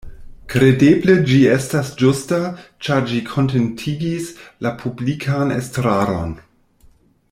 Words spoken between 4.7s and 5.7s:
publikan